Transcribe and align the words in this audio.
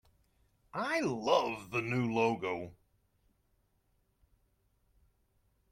I 0.73 1.01
love 1.01 1.69
the 1.69 1.83
new 1.83 2.11
logo! 2.11 2.73